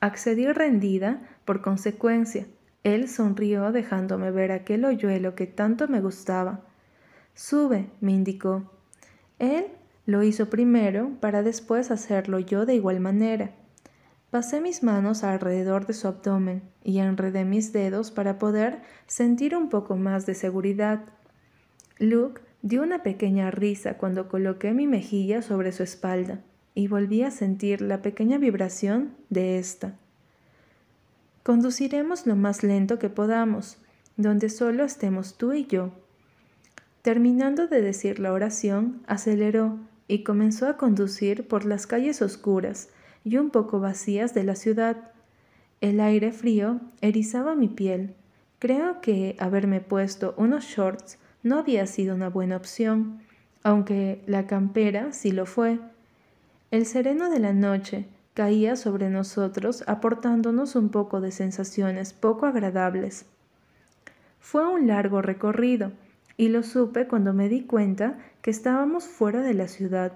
[0.00, 2.46] Accedí rendida por consecuencia.
[2.84, 6.60] Él sonrió dejándome ver aquel hoyuelo que tanto me gustaba.
[7.34, 8.72] Sube, me indicó.
[9.38, 9.66] Él
[10.06, 13.50] lo hizo primero para después hacerlo yo de igual manera.
[14.30, 19.70] Pasé mis manos alrededor de su abdomen y enredé mis dedos para poder sentir un
[19.70, 21.00] poco más de seguridad.
[21.98, 26.40] Luke dio una pequeña risa cuando coloqué mi mejilla sobre su espalda
[26.74, 29.94] y volví a sentir la pequeña vibración de ésta.
[31.42, 33.78] Conduciremos lo más lento que podamos,
[34.18, 35.92] donde solo estemos tú y yo.
[37.00, 42.90] Terminando de decir la oración, aceleró, y comenzó a conducir por las calles oscuras
[43.28, 44.96] y un poco vacías de la ciudad.
[45.82, 48.14] El aire frío erizaba mi piel.
[48.58, 53.20] Creo que haberme puesto unos shorts no había sido una buena opción,
[53.62, 55.78] aunque la campera sí lo fue.
[56.70, 63.26] El sereno de la noche caía sobre nosotros aportándonos un poco de sensaciones poco agradables.
[64.40, 65.92] Fue un largo recorrido,
[66.38, 70.12] y lo supe cuando me di cuenta que estábamos fuera de la ciudad.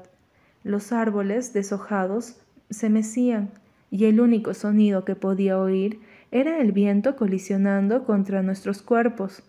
[0.64, 2.36] Los árboles deshojados
[2.72, 3.50] se mecían,
[3.90, 9.42] y el único sonido que podía oír era el viento colisionando contra nuestros cuerpos.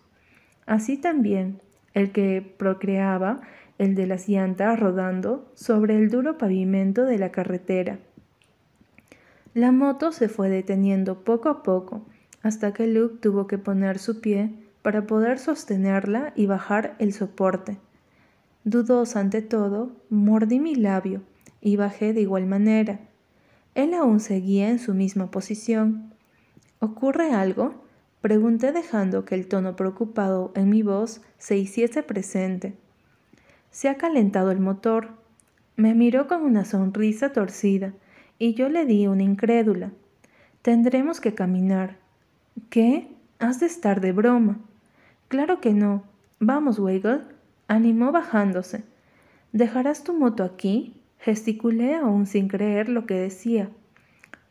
[0.66, 1.62] Así también
[1.94, 3.42] el que procreaba
[3.78, 8.00] el de las llantas rodando sobre el duro pavimento de la carretera.
[9.54, 12.06] La moto se fue deteniendo poco a poco
[12.42, 17.78] hasta que Luke tuvo que poner su pie para poder sostenerla y bajar el soporte.
[18.66, 21.22] Dudosa ante todo, mordí mi labio
[21.62, 23.00] y bajé de igual manera.
[23.76, 26.14] Él aún seguía en su misma posición.
[26.80, 27.84] ¿Ocurre algo?
[28.22, 32.78] Pregunté dejando que el tono preocupado en mi voz se hiciese presente.
[33.72, 35.10] Se ha calentado el motor.
[35.76, 37.94] Me miró con una sonrisa torcida
[38.38, 39.92] y yo le di una incrédula.
[40.62, 41.98] Tendremos que caminar.
[42.70, 43.10] ¿Qué?
[43.40, 44.60] Has de estar de broma.
[45.28, 46.04] Claro que no.
[46.40, 47.24] Vamos, Weigel,
[47.68, 48.84] animó bajándose.
[49.52, 50.96] ¿Dejarás tu moto aquí?
[51.24, 53.70] Gesticulé aún sin creer lo que decía.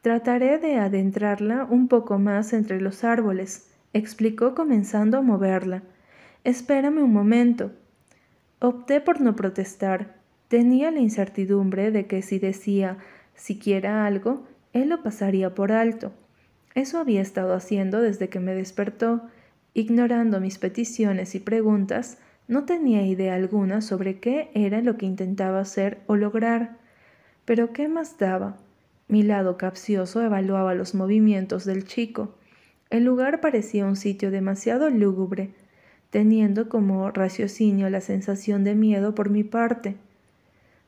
[0.01, 5.83] Trataré de adentrarla un poco más entre los árboles, explicó comenzando a moverla.
[6.45, 7.73] Espérame un momento.
[8.59, 10.15] Opté por no protestar.
[10.49, 12.97] Tenía la incertidumbre de que si decía
[13.35, 16.11] siquiera algo, él lo pasaría por alto.
[16.75, 19.29] Eso había estado haciendo desde que me despertó,
[19.75, 22.19] Ignorando mis peticiones y preguntas,
[22.53, 26.77] no tenía idea alguna sobre qué era lo que intentaba hacer o lograr.
[27.47, 28.59] Pero ¿qué más daba?
[29.09, 32.35] Mi lado capcioso evaluaba los movimientos del chico.
[32.91, 35.55] El lugar parecía un sitio demasiado lúgubre,
[36.11, 39.97] teniendo como raciocinio la sensación de miedo por mi parte.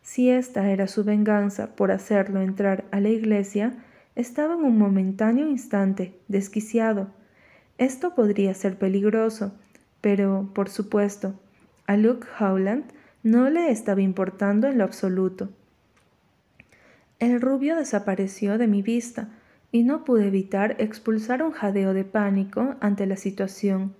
[0.02, 3.72] Si esta era su venganza por hacerlo entrar a la iglesia,
[4.16, 7.08] estaba en un momentáneo instante, desquiciado,
[7.78, 9.52] esto podría ser peligroso,
[10.00, 11.34] pero, por supuesto,
[11.86, 12.84] a Luke Howland
[13.22, 15.48] no le estaba importando en lo absoluto.
[17.18, 19.28] El rubio desapareció de mi vista
[19.72, 23.94] y no pude evitar expulsar un jadeo de pánico ante la situación.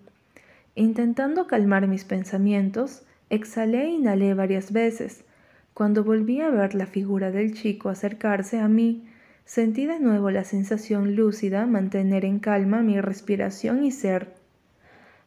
[0.74, 5.24] Intentando calmar mis pensamientos, exhalé e inhalé varias veces.
[5.72, 9.08] Cuando volví a ver la figura del chico acercarse a mí,
[9.44, 14.34] Sentí de nuevo la sensación lúcida mantener en calma mi respiración y ser.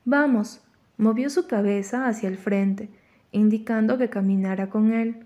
[0.06, 0.62] Vamos,
[0.98, 2.90] movió su cabeza hacia el frente,
[3.32, 5.26] indicando que caminara con él.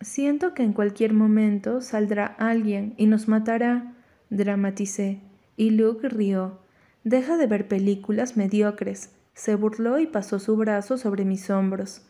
[0.00, 3.94] Siento que en cualquier momento saldrá alguien y nos matará,
[4.30, 5.20] dramaticé,
[5.56, 6.60] y Luke rió.
[7.04, 12.02] Deja de ver películas mediocres, se burló y pasó su brazo sobre mis hombros.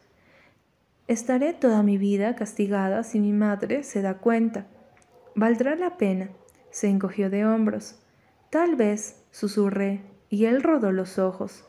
[1.08, 4.66] Estaré toda mi vida castigada si mi madre se da cuenta.
[5.34, 6.30] Valdrá la pena.
[6.70, 7.98] Se encogió de hombros.
[8.50, 11.67] Tal vez, susurré, y él rodó los ojos.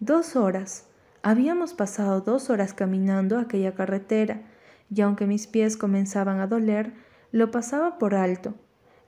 [0.00, 0.86] Dos horas.
[1.22, 4.42] Habíamos pasado dos horas caminando aquella carretera,
[4.90, 6.92] y aunque mis pies comenzaban a doler,
[7.30, 8.54] lo pasaba por alto.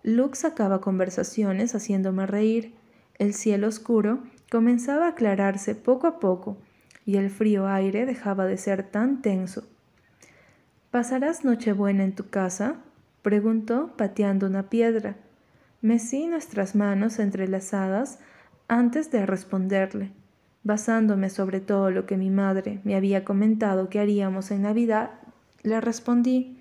[0.02, 2.74] Luke sacaba conversaciones haciéndome reír.
[3.18, 6.56] El cielo oscuro comenzaba a aclararse poco a poco,
[7.04, 9.64] y el frío aire dejaba de ser tan tenso.
[10.92, 12.76] ¿Pasarás Nochebuena en tu casa?
[13.22, 15.16] preguntó pateando una piedra.
[15.82, 18.20] Mecí nuestras manos entrelazadas
[18.68, 20.12] antes de responderle.
[20.66, 25.10] Basándome sobre todo lo que mi madre me había comentado que haríamos en Navidad,
[25.62, 26.58] le respondí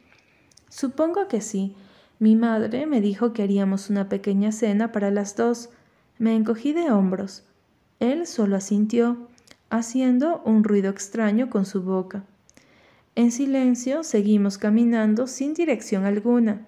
[0.70, 1.76] Supongo que sí.
[2.20, 5.72] Mi madre me dijo que haríamos una pequeña cena para las dos.
[6.20, 7.46] Me encogí de hombros.
[8.00, 9.28] Él solo asintió,
[9.72, 12.26] haciendo un ruido extraño con su boca.
[13.16, 16.68] En silencio seguimos caminando sin dirección alguna.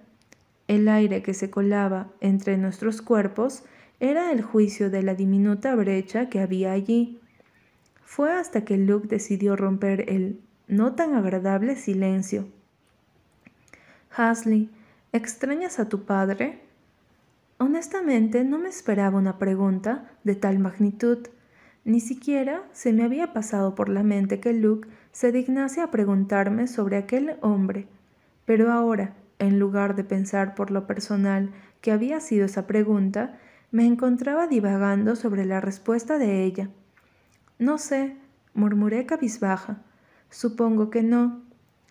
[0.66, 3.62] El aire que se colaba entre nuestros cuerpos
[4.00, 7.20] era el juicio de la diminuta brecha que había allí.
[8.08, 12.48] Fue hasta que Luke decidió romper el no tan agradable silencio.
[14.16, 14.70] Hasley,
[15.12, 16.58] ¿extrañas a tu padre?
[17.58, 21.18] Honestamente no me esperaba una pregunta de tal magnitud.
[21.84, 26.66] Ni siquiera se me había pasado por la mente que Luke se dignase a preguntarme
[26.66, 27.86] sobre aquel hombre,
[28.46, 31.50] pero ahora, en lugar de pensar por lo personal
[31.82, 33.38] que había sido esa pregunta,
[33.70, 36.70] me encontraba divagando sobre la respuesta de ella.
[37.58, 38.16] No sé,
[38.54, 39.78] murmuré cabizbaja.
[40.30, 41.42] Supongo que no.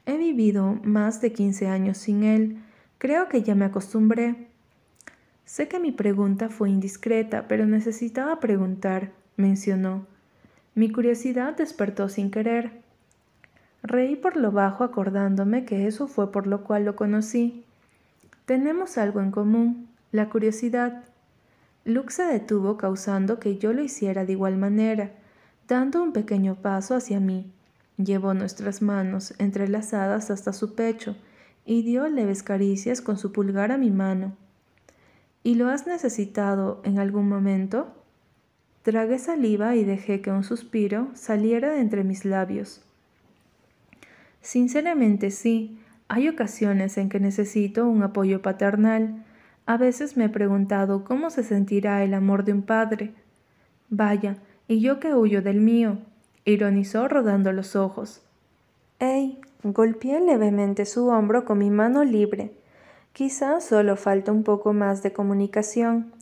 [0.05, 2.59] He vivido más de 15 años sin él.
[2.97, 4.47] Creo que ya me acostumbré.
[5.43, 10.05] Sé que mi pregunta fue indiscreta, pero necesitaba preguntar, mencionó.
[10.76, 12.82] Mi curiosidad despertó sin querer.
[13.84, 17.63] Reí por lo bajo acordándome que eso fue por lo cual lo conocí.
[18.45, 21.03] Tenemos algo en común, la curiosidad.
[21.86, 25.11] Luke se detuvo causando que yo lo hiciera de igual manera,
[25.68, 27.51] dando un pequeño paso hacia mí.
[27.97, 31.15] Llevó nuestras manos entrelazadas hasta su pecho
[31.65, 34.36] y dio leves caricias con su pulgar a mi mano.
[35.43, 37.93] ¿Y lo has necesitado en algún momento?
[38.84, 42.82] Tragué saliva y dejé que un suspiro saliera de entre mis labios.
[44.41, 49.26] Sinceramente sí, hay ocasiones en que necesito un apoyo paternal.
[49.65, 53.13] A veces me he preguntado cómo se sentirá el amor de un padre.
[53.89, 54.38] Vaya,
[54.68, 55.97] y yo que huyo del mío,
[56.45, 58.22] ironizó rodando los ojos.
[58.99, 59.39] ¡Ey!
[59.63, 62.51] Golpeé levemente su hombro con mi mano libre.
[63.11, 66.13] Quizá solo falta un poco más de comunicación.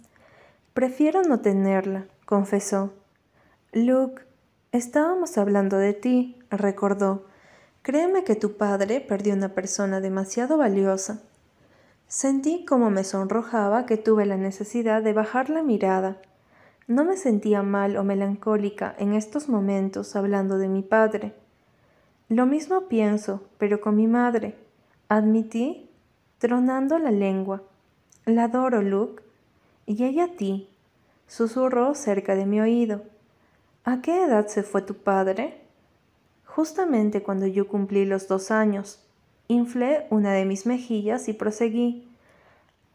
[0.73, 2.93] Prefiero no tenerla, confesó.
[3.73, 4.23] Luke,
[4.71, 7.25] estábamos hablando de ti, recordó.
[7.81, 11.21] Créeme que tu padre perdió una persona demasiado valiosa.
[12.07, 16.17] Sentí como me sonrojaba que tuve la necesidad de bajar la mirada.
[16.87, 21.33] No me sentía mal o melancólica en estos momentos hablando de mi padre.
[22.29, 24.55] Lo mismo pienso, pero con mi madre,
[25.09, 25.89] admití,
[26.37, 27.63] tronando la lengua.
[28.25, 29.23] La adoro, Luke.
[29.87, 30.69] Y ella a ti,
[31.27, 33.01] susurró cerca de mi oído.
[33.83, 35.61] ¿A qué edad se fue tu padre?
[36.45, 38.99] Justamente cuando yo cumplí los dos años,
[39.47, 42.07] inflé una de mis mejillas y proseguí.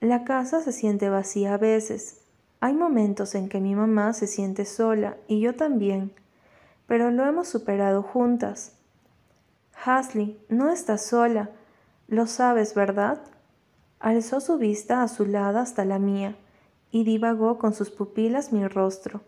[0.01, 2.20] La casa se siente vacía a veces.
[2.61, 6.13] Hay momentos en que mi mamá se siente sola y yo también,
[6.87, 8.77] pero lo hemos superado juntas.
[9.83, 11.51] Hasley, no estás sola.
[12.07, 13.23] Lo sabes, ¿verdad?
[13.99, 16.37] Alzó su vista azulada hasta la mía
[16.91, 19.23] y divagó con sus pupilas mi rostro.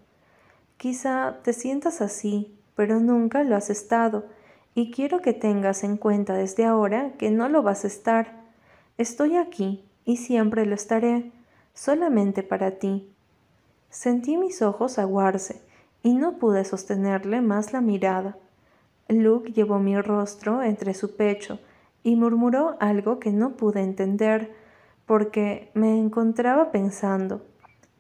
[0.77, 4.27] Quizá te sientas así, pero nunca lo has estado,
[4.75, 8.43] y quiero que tengas en cuenta desde ahora que no lo vas a estar.
[8.99, 11.31] Estoy aquí, y siempre lo estaré,
[11.75, 13.12] solamente para ti.
[13.93, 15.61] Sentí mis ojos aguarse,
[16.03, 18.39] y no pude sostenerle más la mirada.
[19.07, 21.59] Luke llevó mi rostro entre su pecho
[22.03, 24.51] y murmuró algo que no pude entender,
[25.05, 27.43] porque me encontraba pensando,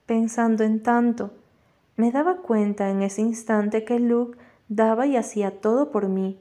[0.06, 1.30] pensando en tanto.
[1.96, 4.38] Me daba cuenta en ese instante que Luke
[4.68, 6.40] daba y hacía todo por mí.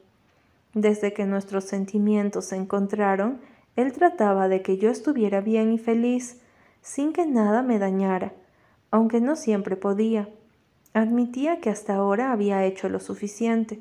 [0.72, 3.42] Desde que nuestros sentimientos se encontraron,
[3.76, 6.40] él trataba de que yo estuviera bien y feliz,
[6.80, 8.32] sin que nada me dañara,
[8.92, 10.28] aunque no siempre podía.
[10.94, 13.80] Admitía que hasta ahora había hecho lo suficiente.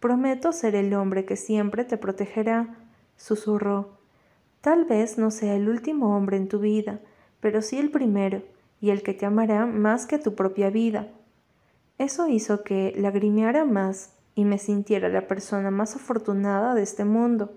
[0.00, 2.76] Prometo ser el hombre que siempre te protegerá,
[3.16, 3.98] susurró.
[4.62, 7.00] Tal vez no sea el último hombre en tu vida,
[7.40, 8.42] pero sí el primero,
[8.80, 11.08] y el que te amará más que tu propia vida.
[11.98, 17.52] Eso hizo que lagrimeara más y me sintiera la persona más afortunada de este mundo.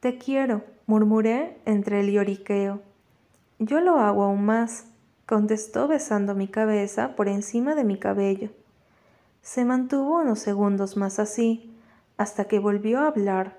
[0.00, 2.80] Te quiero, murmuré entre el lloriqueo.
[3.58, 4.86] Yo lo hago aún más,
[5.26, 8.50] contestó besando mi cabeza por encima de mi cabello.
[9.42, 11.76] Se mantuvo unos segundos más así,
[12.16, 13.58] hasta que volvió a hablar.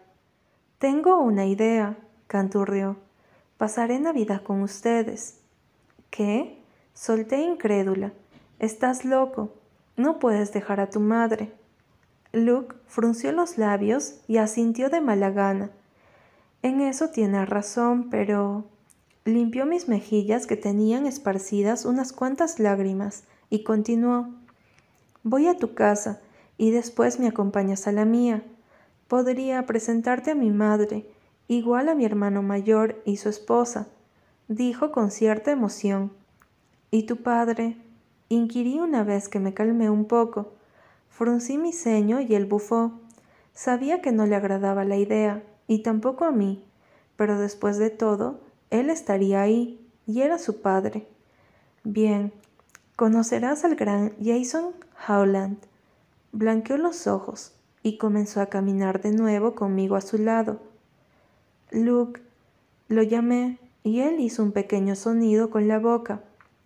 [0.79, 1.97] Tengo una idea,
[2.27, 2.97] canturrió.
[3.57, 5.39] Pasaré Navidad con ustedes.
[6.09, 6.61] ¿Qué?
[6.93, 8.11] Solté incrédula.
[8.59, 9.53] Estás loco.
[9.95, 11.51] No puedes dejar a tu madre.
[12.33, 15.71] Luke frunció los labios y asintió de mala gana.
[16.61, 18.65] En eso tienes razón, pero...
[19.27, 24.29] limpió mis mejillas que tenían esparcidas unas cuantas lágrimas y continuó.
[25.23, 26.21] Voy a tu casa
[26.57, 28.43] y después me acompañas a la mía.
[29.07, 31.05] Podría presentarte a mi madre,
[31.47, 33.87] igual a mi hermano mayor y su esposa,
[34.47, 36.11] dijo con cierta emoción.
[36.91, 37.77] ¿Y tu padre?
[38.29, 40.53] Inquirí una vez que me calmé un poco.
[41.09, 42.91] Fruncí mi ceño y él bufó.
[43.53, 46.63] Sabía que no le agradaba la idea, y tampoco a mí,
[47.15, 48.39] pero después de todo,
[48.69, 51.07] él estaría ahí, y era su padre.
[51.83, 52.31] Bien,
[52.95, 54.73] conocerás al gran Jason
[55.07, 55.57] Howland.
[56.31, 57.53] Blanqueó los ojos
[57.83, 60.61] y comenzó a caminar de nuevo conmigo a su lado.
[61.71, 62.21] Luke,
[62.87, 66.21] lo llamé, y él hizo un pequeño sonido con la boca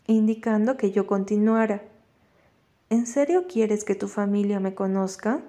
[0.07, 1.83] indicando que yo continuara.
[2.89, 5.41] ¿En serio quieres que tu familia me conozca?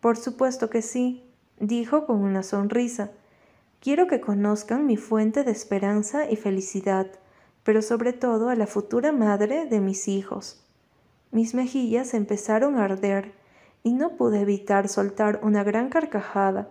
[0.00, 1.24] Por supuesto que sí,
[1.58, 3.12] dijo con una sonrisa.
[3.80, 7.06] Quiero que conozcan mi fuente de esperanza y felicidad,
[7.62, 10.62] pero sobre todo a la futura madre de mis hijos.
[11.30, 13.32] Mis mejillas empezaron a arder
[13.82, 16.68] y no pude evitar soltar una gran carcajada.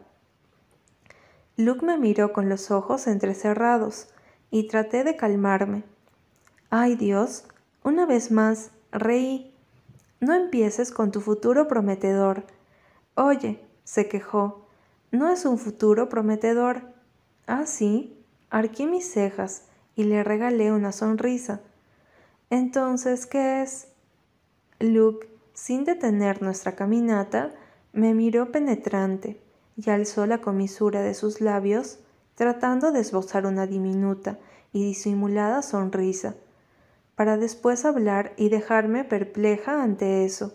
[1.58, 4.10] Luke me miró con los ojos entrecerrados
[4.52, 5.84] y traté de calmarme.
[6.70, 7.46] Ay Dios,
[7.84, 9.52] una vez más, reí.
[10.20, 12.44] No empieces con tu futuro prometedor.
[13.16, 14.68] Oye, se quejó,
[15.12, 16.99] no es un futuro prometedor.
[17.52, 18.16] Ah, sí,
[18.52, 19.64] arqué mis cejas
[19.96, 21.62] y le regalé una sonrisa.
[22.52, 23.88] Entonces, ¿qué es?
[24.80, 27.50] Luke, sin detener nuestra caminata,
[27.92, 29.42] me miró penetrante
[29.76, 31.98] y alzó la comisura de sus labios,
[32.36, 34.38] tratando de esbozar una diminuta
[34.72, 36.36] y disimulada sonrisa,
[37.16, 40.54] para después hablar y dejarme perpleja ante eso.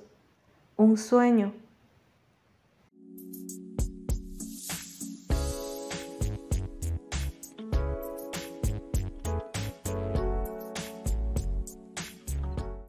[0.76, 1.54] Un sueño,